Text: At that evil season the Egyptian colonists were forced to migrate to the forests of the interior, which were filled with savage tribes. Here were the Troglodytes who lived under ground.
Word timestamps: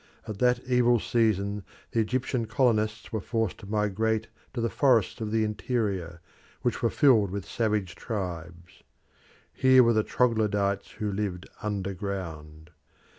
At 0.27 0.39
that 0.39 0.61
evil 0.67 0.99
season 0.99 1.63
the 1.91 1.99
Egyptian 1.99 2.47
colonists 2.47 3.13
were 3.13 3.21
forced 3.21 3.59
to 3.59 3.67
migrate 3.67 4.29
to 4.55 4.59
the 4.59 4.67
forests 4.67 5.21
of 5.21 5.29
the 5.29 5.43
interior, 5.43 6.21
which 6.63 6.81
were 6.81 6.89
filled 6.89 7.29
with 7.29 7.45
savage 7.47 7.93
tribes. 7.93 8.81
Here 9.53 9.83
were 9.83 9.93
the 9.93 10.01
Troglodytes 10.01 10.93
who 10.93 11.11
lived 11.13 11.47
under 11.61 11.93
ground. 11.93 12.71